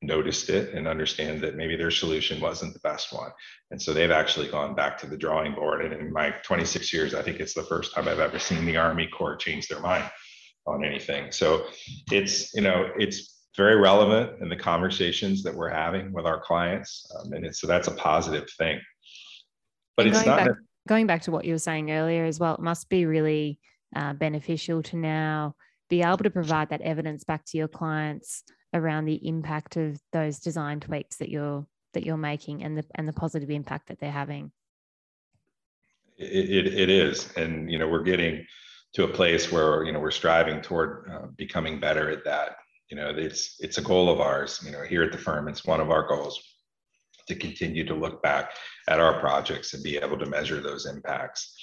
[0.01, 3.31] noticed it and understand that maybe their solution wasn't the best one.
[3.71, 5.83] And so they've actually gone back to the drawing board.
[5.83, 8.77] And in my 26 years, I think it's the first time I've ever seen the
[8.77, 10.09] Army Corps change their mind
[10.67, 11.31] on anything.
[11.31, 11.65] So
[12.11, 17.09] it's, you know, it's very relevant in the conversations that we're having with our clients.
[17.15, 18.79] Um, and so that's a positive thing.
[19.95, 20.39] But and it's not.
[20.39, 20.57] Back,
[20.87, 23.59] going back to what you were saying earlier as well, it must be really
[23.95, 25.55] uh, beneficial to now
[25.93, 28.41] be able to provide that evidence back to your clients
[28.73, 33.07] around the impact of those design tweaks that you're that you're making and the and
[33.07, 34.51] the positive impact that they're having.
[36.17, 38.43] It, it, it is, and you know we're getting
[38.93, 42.55] to a place where you know we're striving toward uh, becoming better at that.
[42.89, 45.65] You know it's it's a goal of ours you know here at the firm it's
[45.65, 46.41] one of our goals
[47.27, 48.53] to continue to look back
[48.87, 51.55] at our projects and be able to measure those impacts.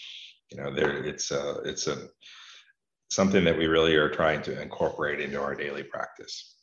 [0.52, 1.96] You know there it's a it's a
[3.10, 6.56] something that we really are trying to incorporate into our daily practice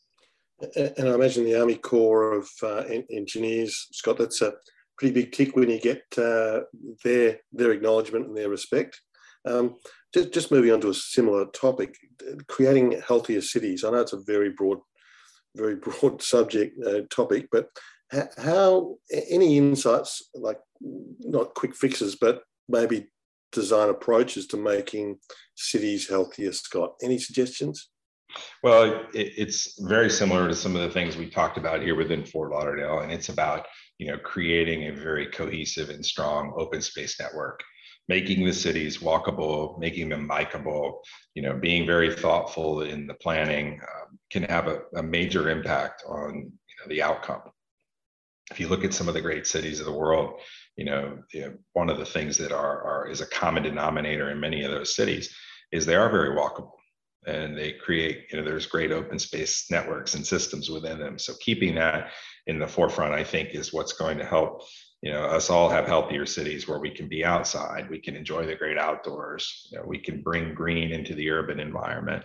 [0.75, 4.53] and i imagine the army corps of uh, engineers scott that's a
[4.97, 6.61] pretty big tick when you get uh,
[7.03, 8.99] their their acknowledgement and their respect
[9.47, 9.75] um,
[10.13, 11.95] just, just moving on to a similar topic,
[12.47, 13.83] creating healthier cities.
[13.83, 14.79] I know it's a very broad,
[15.55, 17.69] very broad subject uh, topic, but
[18.37, 23.07] how any insights like not quick fixes, but maybe
[23.51, 25.17] design approaches to making
[25.55, 26.95] cities healthier, Scott?
[27.01, 27.89] Any suggestions?
[28.61, 32.25] Well, it, it's very similar to some of the things we talked about here within
[32.25, 33.65] Fort Lauderdale, and it's about
[33.97, 37.63] you know creating a very cohesive and strong open space network
[38.07, 40.99] making the cities walkable, making them bikeable,
[41.33, 46.03] you know, being very thoughtful in the planning um, can have a, a, major impact
[46.07, 47.41] on you know, the outcome.
[48.49, 50.39] If you look at some of the great cities of the world,
[50.77, 51.17] you know,
[51.73, 54.95] one of the things that are, are is a common denominator in many of those
[54.95, 55.35] cities
[55.71, 56.71] is they are very walkable.
[57.25, 61.19] And they create you know there's great open space networks and systems within them.
[61.19, 62.11] So keeping that
[62.47, 64.63] in the forefront i think is what's going to help
[65.01, 68.45] you know us all have healthier cities where we can be outside we can enjoy
[68.45, 72.23] the great outdoors you know, we can bring green into the urban environment.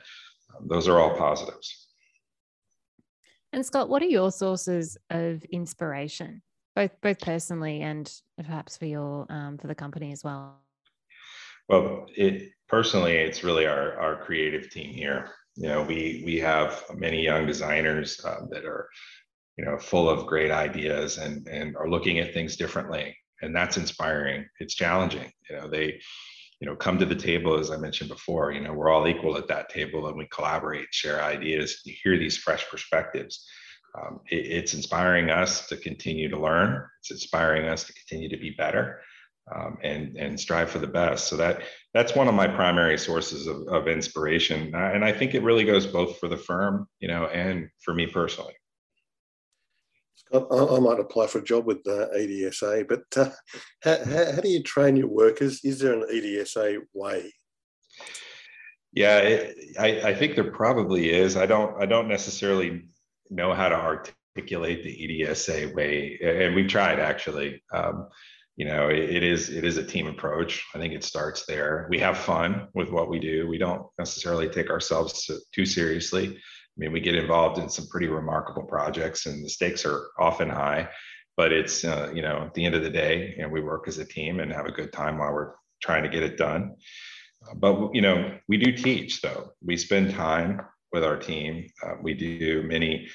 [0.56, 1.88] Um, those are all positives.
[3.52, 6.42] And scott what are your sources of inspiration
[6.74, 10.60] both both personally and perhaps for your um, for the company as well
[11.68, 16.84] well it personally it's really our our creative team here you know we we have
[16.94, 18.88] many young designers uh, that are
[19.56, 23.16] you know, full of great ideas and and are looking at things differently.
[23.42, 24.46] And that's inspiring.
[24.60, 25.30] It's challenging.
[25.50, 26.00] You know, they,
[26.60, 28.52] you know, come to the table as I mentioned before.
[28.52, 31.82] You know, we're all equal at that table, and we collaborate, share ideas.
[31.84, 33.44] You hear these fresh perspectives.
[33.94, 36.84] Um, it, it's inspiring us to continue to learn.
[37.00, 39.00] It's inspiring us to continue to be better.
[39.52, 41.26] Um, and and strive for the best.
[41.26, 45.42] So that that's one of my primary sources of, of inspiration, and I think it
[45.42, 48.54] really goes both for the firm, you know, and for me personally.
[50.14, 53.30] Scott, I, I might apply for a job with uh, EDSA, but uh,
[53.82, 55.64] how, how, do you train your workers?
[55.64, 57.32] Is there an EDSA way?
[58.92, 61.36] Yeah, it, I, I think there probably is.
[61.36, 62.88] I don't I don't necessarily
[63.34, 67.62] know how to articulate the EDSA way, and we've tried actually.
[67.72, 68.08] Um,
[68.56, 70.62] you know, it, it is it is a team approach.
[70.74, 71.86] I think it starts there.
[71.88, 73.48] We have fun with what we do.
[73.48, 76.38] We don't necessarily take ourselves too seriously
[76.76, 80.48] I mean, we get involved in some pretty remarkable projects, and the stakes are often
[80.48, 80.88] high.
[81.36, 83.98] But it's uh, you know at the end of the day, and we work as
[83.98, 86.76] a team and have a good time while we're trying to get it done.
[87.56, 89.50] But you know, we do teach though.
[89.62, 91.68] We spend time with our team.
[91.82, 93.08] Uh, we do many.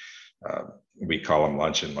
[0.48, 0.62] Uh,
[1.00, 1.96] we call them lunch and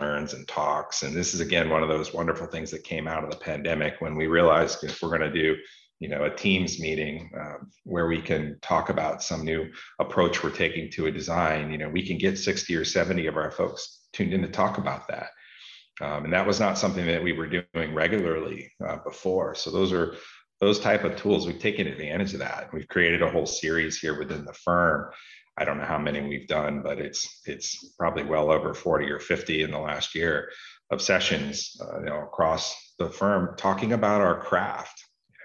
[0.00, 1.02] learns and talks.
[1.02, 4.00] And this is again one of those wonderful things that came out of the pandemic
[4.00, 5.56] when we realized if we're going to do
[6.02, 10.50] you know a teams meeting um, where we can talk about some new approach we're
[10.50, 14.00] taking to a design you know we can get 60 or 70 of our folks
[14.12, 15.28] tuned in to talk about that
[16.00, 19.92] um, and that was not something that we were doing regularly uh, before so those
[19.92, 20.16] are
[20.62, 22.72] those type of tools we've taken advantage of that.
[22.72, 25.10] We've created a whole series here within the firm.
[25.58, 29.18] I don't know how many we've done but it's it's probably well over 40 or
[29.18, 30.50] 50 in the last year
[30.90, 35.04] of sessions uh, you know across the firm talking about our craft.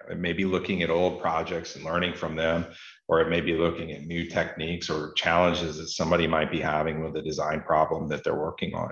[0.10, 2.66] It may be looking at old projects and learning from them,
[3.10, 7.04] or it may be looking at new techniques or challenges that somebody might be having
[7.04, 8.92] with a design problem that they're working on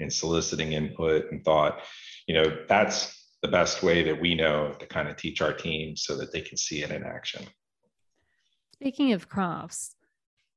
[0.00, 1.82] and soliciting input and thought.
[2.26, 3.15] You know, that's
[3.46, 6.40] the best way that we know to kind of teach our team so that they
[6.40, 7.46] can see it in action.
[8.74, 9.94] Speaking of crafts,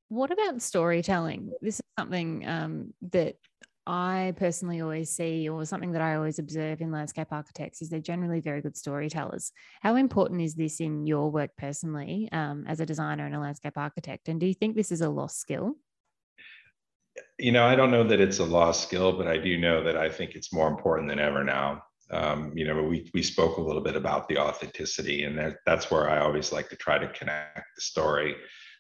[0.08, 1.52] what about storytelling?
[1.62, 3.36] This is something um, that
[3.86, 8.00] I personally always see, or something that I always observe in landscape architects, is they're
[8.00, 9.52] generally very good storytellers.
[9.82, 13.78] How important is this in your work personally um, as a designer and a landscape
[13.78, 14.30] architect?
[14.30, 15.76] And do you think this is a lost skill?
[17.38, 19.96] You know, I don't know that it's a lost skill, but I do know that
[19.96, 21.84] I think it's more important than ever now.
[22.12, 25.92] Um, you know, we we spoke a little bit about the authenticity, and that, that's
[25.92, 28.36] where I always like to try to connect the story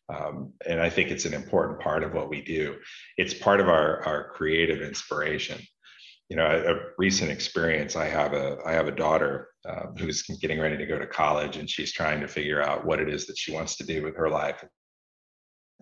[0.09, 2.77] um, and I think it's an important part of what we do.
[3.17, 5.61] It's part of our, our creative inspiration.
[6.29, 7.95] You know, a, a recent experience.
[7.95, 11.57] I have a I have a daughter uh, who's getting ready to go to college,
[11.57, 14.15] and she's trying to figure out what it is that she wants to do with
[14.15, 14.63] her life.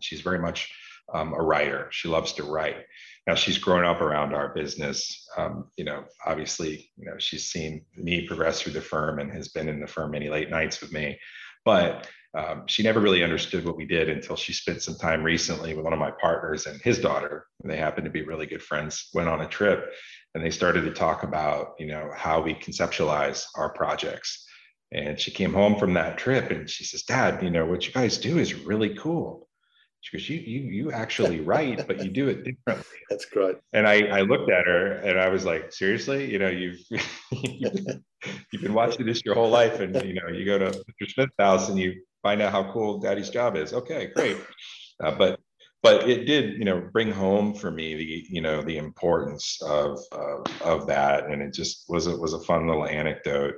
[0.02, 0.72] She's very much
[1.14, 1.88] um, a writer.
[1.92, 2.86] She loves to write.
[3.26, 5.28] Now she's grown up around our business.
[5.38, 9.50] Um, you know, obviously, you know, she's seen me progress through the firm and has
[9.50, 11.20] been in the firm many late nights with me.
[11.66, 15.74] But um, she never really understood what we did until she spent some time recently
[15.74, 17.46] with one of my partners and his daughter.
[17.62, 19.10] And they happened to be really good friends.
[19.14, 19.92] Went on a trip,
[20.36, 24.46] and they started to talk about you know how we conceptualize our projects.
[24.92, 27.94] And she came home from that trip, and she says, "Dad, you know what you
[27.94, 29.47] guys do is really cool."
[30.08, 33.58] She goes, "You you you actually write, but you do it differently." That's great.
[33.74, 36.80] And I I looked at her and I was like, "Seriously, you know you've."
[38.52, 41.34] you've been watching this your whole life and you know you go to mr smith's
[41.38, 41.94] house and you
[42.24, 43.74] find out how cool daddy's job is.
[43.74, 44.38] Okay, great.
[45.04, 45.40] Uh, but
[45.84, 50.00] but it did, you know, bring home for me the, you know, the importance of
[50.12, 53.54] of, of that, and it just was it was a fun little anecdote.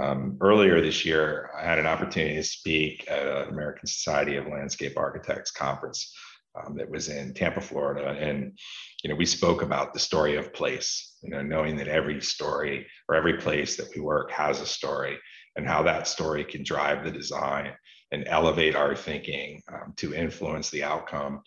[0.00, 4.46] Um, earlier this year, I had an opportunity to speak at an American Society of
[4.46, 6.12] Landscape Architects conference
[6.56, 8.58] um, that was in Tampa, Florida, and
[9.02, 11.16] you know, we spoke about the story of place.
[11.22, 15.18] You know, knowing that every story or every place that we work has a story,
[15.56, 17.72] and how that story can drive the design
[18.12, 21.42] and elevate our thinking um, to influence the outcome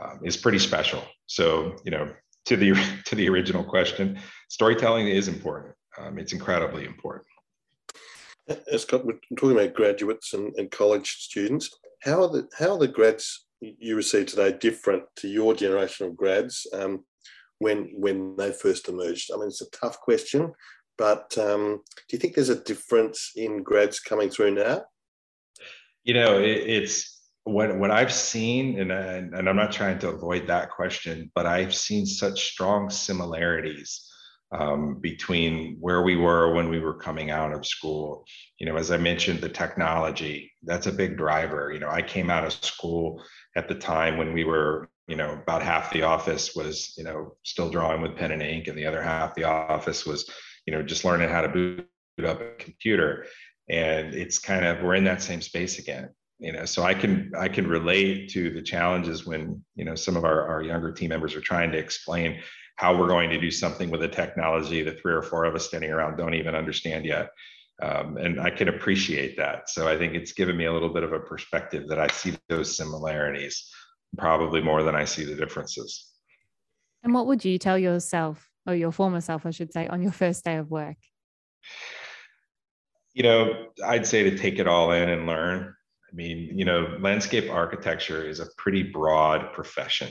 [0.00, 1.02] um, is pretty special.
[1.26, 2.12] So, you know,
[2.46, 2.74] to the
[3.06, 5.74] to the original question, storytelling is important.
[5.98, 7.26] Um, it's incredibly important.
[8.76, 11.70] Scott, we're talking about graduates and, and college students.
[12.02, 16.16] How are the how are the grads you receive today different to your generation of
[16.16, 17.04] grads um,
[17.58, 19.30] when when they first emerged?
[19.32, 20.52] I mean, it's a tough question,
[20.98, 24.82] but um, do you think there's a difference in grads coming through now?
[26.02, 30.48] You know, it, it's what what I've seen, and and I'm not trying to avoid
[30.48, 34.11] that question, but I've seen such strong similarities
[34.52, 38.24] um, between where we were when we were coming out of school.
[38.58, 41.72] You know, as I mentioned, the technology that's a big driver.
[41.72, 43.22] You know, I came out of school
[43.56, 47.36] at the time when we were, you know, about half the office was, you know,
[47.42, 50.28] still drawing with pen and ink, and the other half the office was,
[50.66, 51.86] you know, just learning how to boot
[52.24, 53.26] up a computer
[53.68, 57.32] and it's kind of we're in that same space again you know so i can
[57.38, 61.08] i can relate to the challenges when you know some of our, our younger team
[61.08, 62.40] members are trying to explain
[62.82, 65.66] how we're going to do something with a technology that three or four of us
[65.66, 67.30] standing around don't even understand yet
[67.82, 71.02] um, and i can appreciate that so i think it's given me a little bit
[71.02, 73.70] of a perspective that i see those similarities
[74.18, 76.10] probably more than i see the differences
[77.02, 80.12] and what would you tell yourself or your former self i should say on your
[80.12, 80.96] first day of work
[83.14, 85.74] you know, I'd say to take it all in and learn.
[86.10, 90.08] I mean, you know, landscape architecture is a pretty broad profession.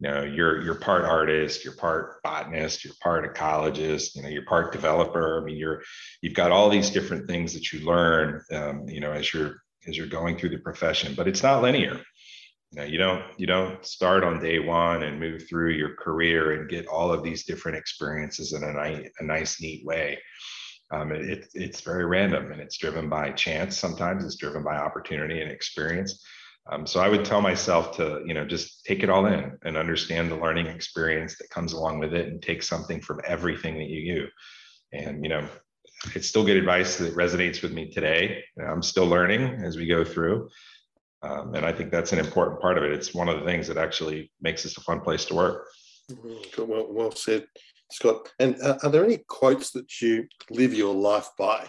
[0.00, 4.44] You know, you're you're part artist, you're part botanist, you're part ecologist, you know, you're
[4.44, 5.40] part developer.
[5.40, 5.82] I mean, you're
[6.22, 9.56] you've got all these different things that you learn, um, you know, as you're
[9.88, 11.14] as you're going through the profession.
[11.16, 12.00] But it's not linear.
[12.70, 16.52] You know, you don't you don't start on day one and move through your career
[16.52, 20.18] and get all of these different experiences in a nice, a nice neat way.
[20.90, 23.76] Um, it, it's very random and it's driven by chance.
[23.76, 26.22] Sometimes it's driven by opportunity and experience.
[26.70, 29.76] Um, so I would tell myself to, you know, just take it all in and
[29.76, 33.88] understand the learning experience that comes along with it and take something from everything that
[33.88, 34.26] you do.
[34.92, 35.48] And, you know,
[36.14, 38.44] it's still good advice that resonates with me today.
[38.62, 40.48] I'm still learning as we go through.
[41.22, 42.92] Um, and I think that's an important part of it.
[42.92, 45.66] It's one of the things that actually makes this a fun place to work.
[46.10, 46.70] Mm-hmm.
[46.70, 47.46] Well, well said,
[47.90, 48.30] Scott.
[48.38, 51.66] And uh, are there any quotes that you live your life by?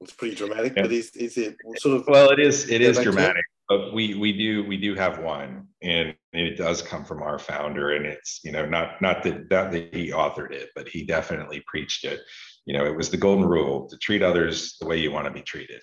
[0.00, 0.82] It's pretty dramatic, yeah.
[0.82, 2.06] but is, is it sort of?
[2.06, 2.70] Well, it is.
[2.70, 7.04] It is dramatic, but we we do we do have one, and it does come
[7.04, 10.70] from our founder, and it's you know not not that not that he authored it,
[10.74, 12.20] but he definitely preached it.
[12.66, 15.32] You know, it was the golden rule to treat others the way you want to
[15.32, 15.80] be treated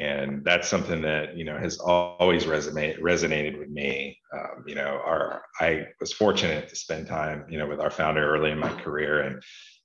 [0.00, 5.00] and that's something that you know has always resonate, resonated with me um, you know
[5.04, 8.72] our i was fortunate to spend time you know with our founder early in my
[8.82, 9.42] career and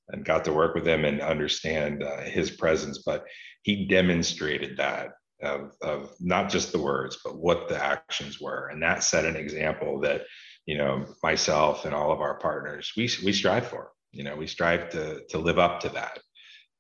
[0.10, 3.26] and got to work with him and understand uh, his presence but
[3.62, 5.12] he demonstrated that
[5.42, 9.36] of, of not just the words but what the actions were and that set an
[9.36, 10.22] example that
[10.66, 14.48] you know myself and all of our partners we, we strive for you know we
[14.48, 16.20] strive to to live up to that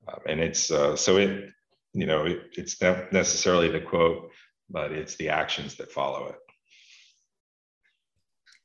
[0.07, 1.51] um, and it's uh, so it
[1.93, 4.31] you know, it, it's not necessarily the quote,
[4.69, 6.35] but it's the actions that follow it.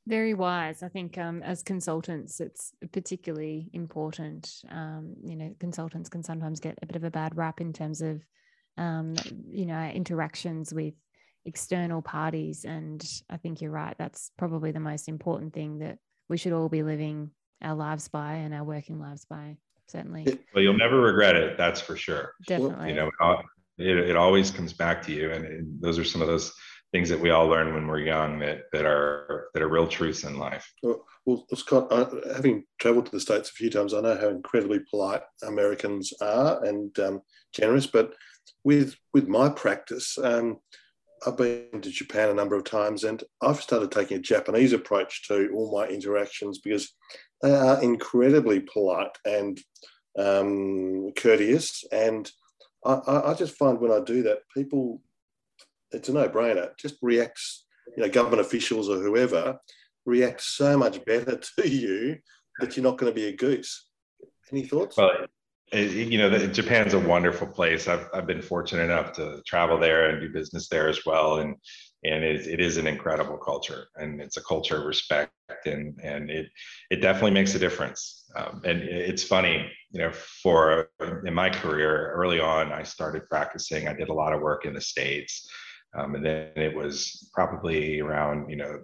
[0.06, 0.84] Very wise.
[0.84, 4.48] I think um, as consultants, it's particularly important.
[4.70, 8.00] Um, you know, consultants can sometimes get a bit of a bad rap in terms
[8.00, 8.22] of,
[8.76, 9.16] um,
[9.50, 10.94] you know, interactions with
[11.44, 12.64] external parties.
[12.64, 13.94] And I think you're right.
[13.98, 15.98] That's probably the most important thing that
[16.28, 17.30] we should all be living
[17.62, 19.56] our lives by and our working lives by
[19.88, 20.26] certainly.
[20.54, 21.56] Well, you'll never regret it.
[21.56, 22.32] That's for sure.
[22.46, 22.90] Definitely.
[22.90, 23.10] You know,
[23.78, 25.30] it, it always comes back to you.
[25.30, 26.52] And it, those are some of those
[26.92, 30.24] things that we all learn when we're young that, that are, that are real truths
[30.24, 30.70] in life.
[30.82, 34.28] Well, well Scott, uh, having traveled to the States a few times, I know how
[34.28, 37.22] incredibly polite Americans are and um,
[37.52, 38.12] generous, but
[38.64, 40.58] with, with my practice, um,
[41.26, 45.26] I've been to Japan a number of times and I've started taking a Japanese approach
[45.28, 46.92] to all my interactions because
[47.42, 49.58] they are incredibly polite and
[50.18, 51.84] um, courteous.
[51.90, 52.30] And
[52.84, 55.02] I, I, just find when I do that, people,
[55.90, 57.64] it's a no brainer, just reacts,
[57.96, 59.58] you know, government officials or whoever
[60.04, 62.18] react so much better to you
[62.60, 63.88] that you're not going to be a goose.
[64.52, 64.96] Any thoughts?
[64.96, 65.10] Well,
[65.72, 67.88] you know, Japan's a wonderful place.
[67.88, 71.38] I've, I've been fortunate enough to travel there and do business there as well.
[71.38, 71.56] And,
[72.04, 75.32] and it, it is an incredible culture and it's a culture of respect
[75.64, 76.46] and, and it,
[76.90, 78.30] it definitely makes a difference.
[78.36, 80.90] Um, and it's funny, you know, for
[81.24, 84.74] in my career early on, I started practicing, I did a lot of work in
[84.74, 85.50] the States.
[85.96, 88.82] Um, and then it was probably around, you know,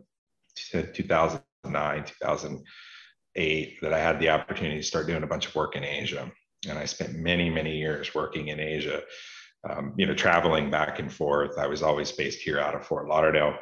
[0.73, 5.85] 2009, 2008 that I had the opportunity to start doing a bunch of work in
[5.85, 6.33] Asia
[6.69, 9.03] and I spent many, many years working in Asia,
[9.69, 11.59] um, you know, traveling back and forth.
[11.59, 13.57] I was always based here out of Fort Lauderdale,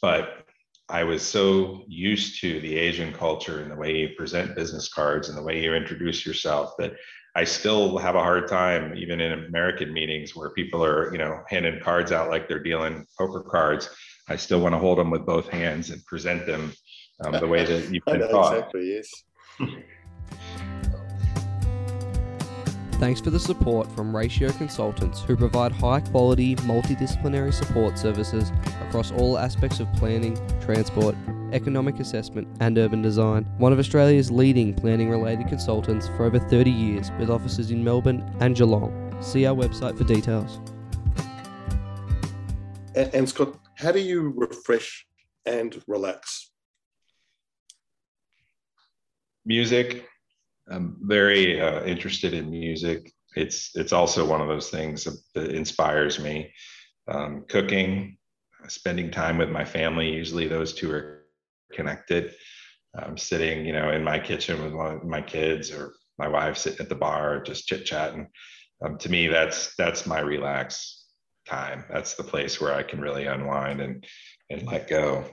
[0.00, 0.44] but
[0.88, 5.28] I was so used to the Asian culture and the way you present business cards
[5.28, 6.94] and the way you introduce yourself that
[7.34, 11.42] I still have a hard time, even in American meetings where people are, you know,
[11.48, 13.90] handing cards out like they're dealing poker cards.
[14.28, 16.72] I still want to hold them with both hands and present them
[17.24, 18.54] um, the way that you've been taught.
[18.54, 19.08] Exactly, yes.
[22.98, 28.50] Thanks for the support from Ratio Consultants, who provide high quality, multidisciplinary support services
[28.88, 31.14] across all aspects of planning, transport,
[31.52, 33.44] economic assessment, and urban design.
[33.58, 38.28] One of Australia's leading planning related consultants for over 30 years, with offices in Melbourne
[38.40, 39.16] and Geelong.
[39.20, 40.58] See our website for details.
[42.96, 45.06] And, and Scott, how do you refresh
[45.46, 46.50] and relax?
[49.46, 50.04] Music,
[50.70, 53.12] I'm very uh, interested in music.
[53.36, 56.52] It's it's also one of those things that inspires me.
[57.08, 58.18] Um, cooking,
[58.68, 60.12] spending time with my family.
[60.12, 61.24] Usually, those two are
[61.72, 62.34] connected.
[62.94, 66.88] I'm sitting, you know, in my kitchen with my kids or my wife sitting at
[66.88, 68.28] the bar, just chit chatting.
[68.84, 71.06] Um, to me, that's that's my relax
[71.46, 71.84] time.
[71.90, 74.04] That's the place where I can really unwind and
[74.50, 75.24] and let go.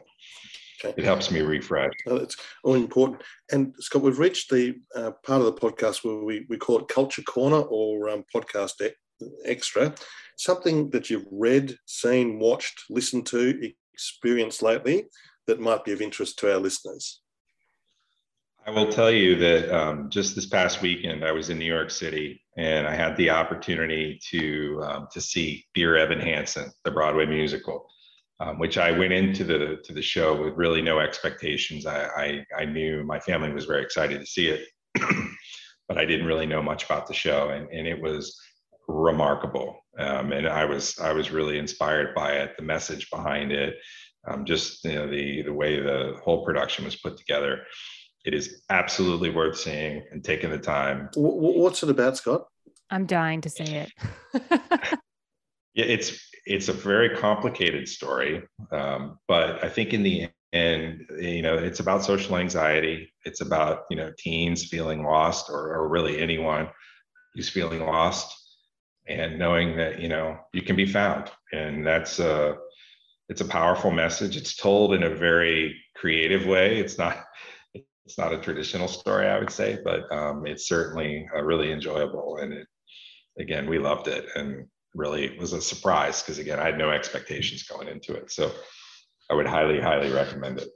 [0.84, 0.93] Okay.
[0.97, 1.93] It helps me refresh.
[2.07, 3.21] Oh, it's all important.
[3.51, 6.88] And Scott, we've reached the uh, part of the podcast where we, we call it
[6.88, 9.93] Culture Corner or um, Podcast e- Extra.
[10.38, 15.05] Something that you've read, seen, watched, listened to, experienced lately
[15.47, 17.21] that might be of interest to our listeners.
[18.67, 21.91] I will tell you that um, just this past weekend, I was in New York
[21.91, 27.28] City and I had the opportunity to um, to see Dear Evan Hansen, the Broadway
[27.28, 27.88] musical.
[28.39, 31.86] Um, which I went into the to the show with really no expectations.
[31.86, 34.67] I, I, I knew my family was very excited to see it,
[35.88, 38.38] but I didn't really know much about the show, and, and it was
[38.88, 39.79] remarkable.
[39.97, 43.75] Um, and I was I was really inspired by it, the message behind it,
[44.27, 47.61] um, just you know the the way the whole production was put together.
[48.25, 51.09] It is absolutely worth seeing and taking the time.
[51.15, 52.47] What's it about, Scott?
[52.89, 53.91] I'm dying to see it.
[55.76, 61.41] yeah, it's it's a very complicated story, um, but I think in the end, you
[61.41, 63.11] know, it's about social anxiety.
[63.26, 66.69] It's about you know teens feeling lost, or, or really anyone
[67.34, 68.34] who's feeling lost,
[69.07, 72.55] and knowing that you know you can be found, and that's a
[73.28, 74.38] it's a powerful message.
[74.38, 76.80] It's told in a very creative way.
[76.80, 77.26] It's not
[78.05, 82.38] it's not a traditional story, I would say, but um, it's certainly uh, really enjoyable.
[82.38, 82.67] And it,
[83.39, 87.63] again, we loved it, and really was a surprise because again, I had no expectations
[87.63, 88.31] going into it.
[88.31, 88.51] So
[89.29, 90.69] I would highly, highly recommend it.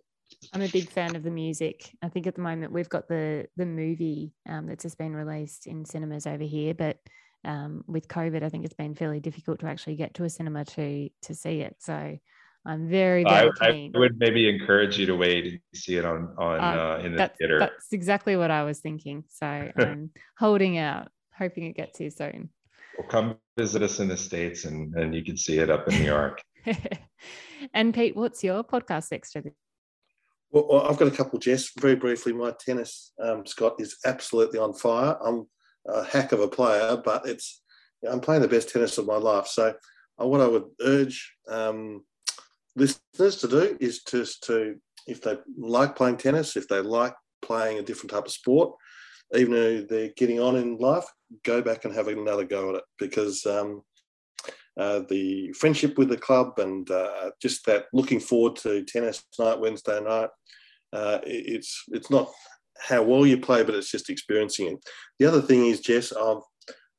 [0.53, 1.89] I'm a big fan of the music.
[2.01, 5.67] I think at the moment we've got the the movie um, that's just been released
[5.67, 6.97] in cinemas over here, but
[7.45, 10.65] um, with COVID, I think it's been fairly difficult to actually get to a cinema
[10.65, 11.77] to to see it.
[11.79, 12.17] So
[12.65, 13.91] I'm very, very I, keen.
[13.95, 17.11] I would maybe encourage you to wait and see it on on uh, uh, in
[17.13, 17.59] the that's, theater.
[17.59, 19.23] That's exactly what I was thinking.
[19.29, 19.45] So
[19.77, 22.49] I'm holding out, hoping it gets here soon.
[22.99, 25.99] Well, come visit us in the states, and and you can see it up in
[25.99, 26.43] New York.
[27.73, 29.41] and Pete, what's your podcast extra?
[30.51, 31.69] Well, I've got a couple, Jess.
[31.79, 35.15] Very briefly, my tennis, um, Scott, is absolutely on fire.
[35.25, 35.47] I'm
[35.87, 37.61] a hack of a player, but it's
[38.09, 39.47] I'm playing the best tennis of my life.
[39.47, 39.75] So,
[40.21, 42.03] uh, what I would urge um,
[42.75, 44.75] listeners to do is just to,
[45.07, 48.75] if they like playing tennis, if they like playing a different type of sport,
[49.35, 51.05] even though they're getting on in life,
[51.43, 53.83] go back and have another go at it because um,
[54.77, 59.59] uh, the friendship with the club and uh, just that looking forward to tennis night,
[59.59, 60.29] Wednesday night,
[60.93, 62.29] uh, it's it's not
[62.79, 64.79] how well you play, but it's just experiencing it.
[65.19, 66.41] The other thing is, Jess, I've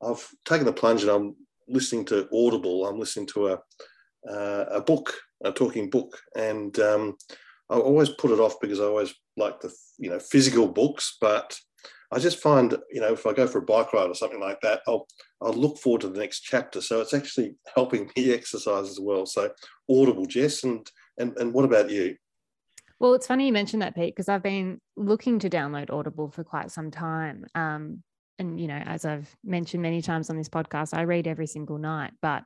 [0.01, 1.35] I've taken the plunge and I'm
[1.67, 2.85] listening to Audible.
[2.85, 3.59] I'm listening to a
[4.29, 5.13] uh, a book,
[5.43, 7.17] a talking book, and um,
[7.69, 11.57] I always put it off because I always like the you know physical books, but
[12.11, 14.59] I just find you know if I go for a bike ride or something like
[14.61, 15.07] that, I'll
[15.41, 16.81] I'll look forward to the next chapter.
[16.81, 19.25] So it's actually helping me exercise as well.
[19.25, 19.51] So
[19.89, 20.85] Audible, Jess, and
[21.17, 22.15] and and what about you?
[22.99, 26.43] Well, it's funny you mentioned that, Pete, because I've been looking to download Audible for
[26.43, 27.47] quite some time.
[27.55, 28.03] Um,
[28.37, 31.79] and you know, as I've mentioned many times on this podcast, I read every single
[31.79, 32.43] night, but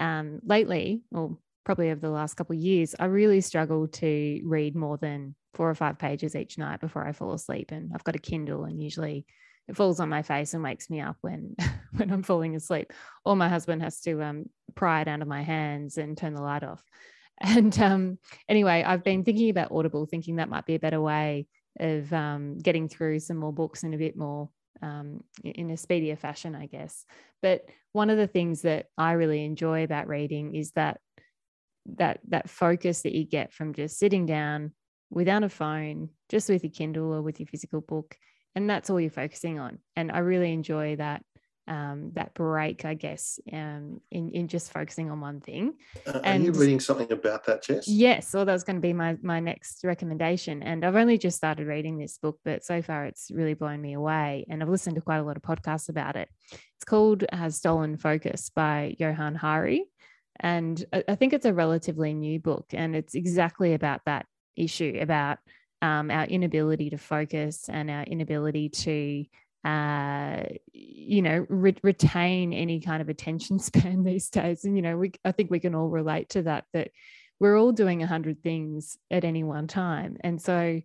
[0.00, 4.76] um, lately, or probably over the last couple of years, I really struggle to read
[4.76, 7.72] more than four or five pages each night before I fall asleep.
[7.72, 9.26] And I've got a Kindle, and usually
[9.66, 11.56] it falls on my face and wakes me up when
[11.96, 12.92] when I'm falling asleep.
[13.24, 14.44] Or my husband has to um,
[14.76, 16.82] pry it out of my hands and turn the light off.
[17.38, 21.48] And um, anyway, I've been thinking about Audible, thinking that might be a better way
[21.78, 24.48] of um, getting through some more books in a bit more
[24.80, 27.04] um, in a speedier fashion, I guess.
[27.42, 31.00] But one of the things that I really enjoy about reading is that
[31.96, 34.72] that that focus that you get from just sitting down
[35.10, 38.16] without a phone, just with your Kindle or with your physical book,
[38.54, 39.78] and that's all you're focusing on.
[39.94, 41.22] And I really enjoy that
[41.68, 45.74] um, that break, I guess, um, in in just focusing on one thing.
[46.06, 47.88] Uh, and, are you reading something about that, Jess?
[47.88, 50.62] Yes, well, that was going to be my my next recommendation.
[50.62, 53.94] And I've only just started reading this book, but so far it's really blown me
[53.94, 54.46] away.
[54.48, 56.28] And I've listened to quite a lot of podcasts about it.
[56.52, 59.86] It's called "Has Stolen Focus" by Johann Hari,
[60.40, 64.26] and I think it's a relatively new book, and it's exactly about that
[64.56, 65.38] issue about
[65.82, 69.24] um, our inability to focus and our inability to
[69.66, 74.64] uh, you know, re- retain any kind of attention span these days.
[74.64, 76.92] And, you know, we, I think we can all relate to that, that
[77.40, 80.18] we're all doing a hundred things at any one time.
[80.20, 80.80] And so,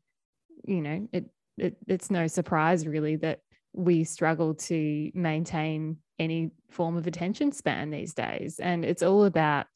[0.65, 1.25] you know, it,
[1.57, 3.41] it, it's no surprise really that
[3.73, 8.59] we struggle to maintain any form of attention span these days.
[8.59, 9.67] And it's all about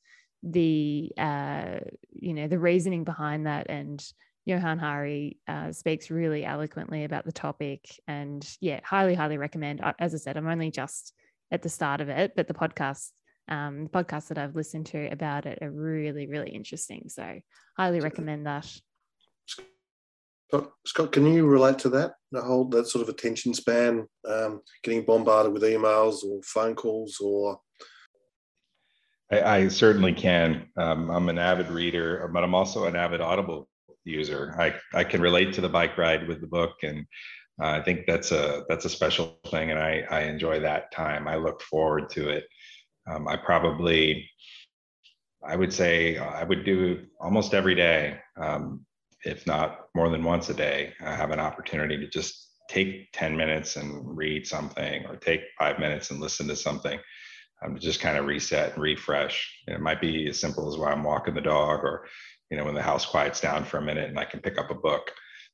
[0.43, 1.79] the, uh,
[2.11, 4.05] you know, the reasoning behind that and,
[4.45, 7.99] Johann Hari uh, speaks really eloquently about the topic.
[8.07, 9.81] And yeah, highly, highly recommend.
[9.99, 11.13] As I said, I'm only just
[11.51, 13.09] at the start of it, but the podcast,
[13.47, 17.09] um, the podcasts that I've listened to about it are really, really interesting.
[17.09, 17.39] So
[17.75, 18.71] highly recommend that.
[20.47, 22.13] Scott, Scott, can you relate to that?
[22.31, 27.17] The whole that sort of attention span, um, getting bombarded with emails or phone calls,
[27.19, 27.59] or
[29.31, 30.67] I, I certainly can.
[30.77, 33.67] Um, I'm an avid reader, but I'm also an avid Audible
[34.03, 34.55] user.
[34.59, 37.05] I, I can relate to the bike ride with the book and
[37.61, 41.27] uh, I think that's a that's a special thing and I, I enjoy that time.
[41.27, 42.45] I look forward to it.
[43.09, 44.29] Um, I probably
[45.47, 48.85] I would say I would do almost every day, um,
[49.25, 50.93] if not more than once a day.
[51.01, 55.79] I have an opportunity to just take 10 minutes and read something or take five
[55.79, 56.99] minutes and listen to something
[57.63, 59.51] um, to just kind of reset and refresh.
[59.67, 62.07] it might be as simple as while I'm walking the dog or,
[62.49, 64.69] you know, when the house quiets down for a minute and I can pick up
[64.69, 65.11] a book.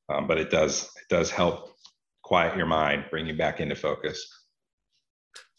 [0.09, 1.69] Um, but it does, it does help
[2.23, 4.25] quiet your mind, bring you back into focus.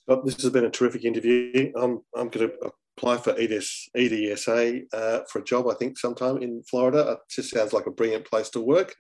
[0.07, 1.73] Well, this has been a terrific interview.
[1.77, 6.39] I'm, I'm going to apply for EDS, EDSA uh, for a job, I think, sometime
[6.39, 7.13] in Florida.
[7.13, 8.95] It just sounds like a brilliant place to work.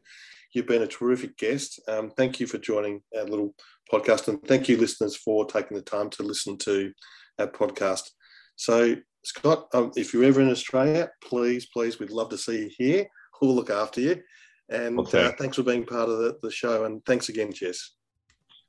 [0.52, 1.80] You've been a terrific guest.
[1.88, 3.54] Um, thank you for joining our little
[3.92, 6.92] podcast, and thank you, listeners, for taking the time to listen to
[7.38, 8.10] our podcast.
[8.56, 12.70] So, Scott, um, if you're ever in Australia, please, please, we'd love to see you
[12.76, 13.06] here.
[13.40, 14.22] We'll look after you.
[14.68, 15.26] And okay.
[15.26, 16.84] uh, thanks for being part of the, the show.
[16.84, 17.92] And thanks again, Jess.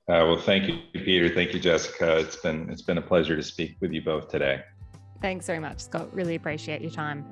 [0.10, 1.34] Uh, well, thank you, Peter.
[1.34, 2.18] Thank you, Jessica.
[2.18, 4.62] It's been it's been a pleasure to speak with you both today.
[5.24, 6.14] Thanks very much, Scott.
[6.14, 7.26] Really appreciate your time.